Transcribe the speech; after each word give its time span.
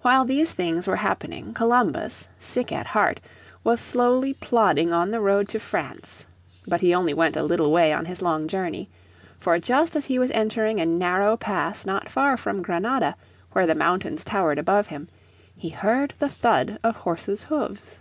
While 0.00 0.24
these 0.24 0.54
things 0.54 0.86
were 0.88 0.96
happening 1.04 1.52
Columbus, 1.52 2.30
sick 2.38 2.72
at 2.72 2.86
heart, 2.96 3.20
was 3.62 3.82
slowly 3.82 4.32
plodding 4.32 4.94
on 4.94 5.10
the 5.10 5.20
road 5.20 5.46
to 5.48 5.60
France. 5.60 6.26
But 6.66 6.80
he 6.80 6.94
only 6.94 7.12
went 7.12 7.36
a 7.36 7.42
little 7.42 7.70
way 7.70 7.92
on 7.92 8.06
his 8.06 8.22
long 8.22 8.48
journey. 8.48 8.88
For 9.38 9.58
just 9.58 9.94
as 9.94 10.06
he 10.06 10.18
was 10.18 10.30
entering 10.30 10.80
a 10.80 10.86
narrow 10.86 11.36
pass 11.36 11.84
not 11.84 12.08
far 12.08 12.38
from 12.38 12.62
Granada, 12.62 13.14
where 13.50 13.66
the 13.66 13.74
mountains 13.74 14.24
towered 14.24 14.58
above 14.58 14.86
him, 14.86 15.08
he 15.54 15.68
heard 15.68 16.14
the 16.18 16.30
thud 16.30 16.78
of 16.82 16.96
horses' 16.96 17.42
hoofs. 17.42 18.00